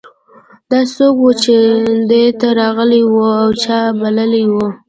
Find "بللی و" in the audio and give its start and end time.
3.99-4.55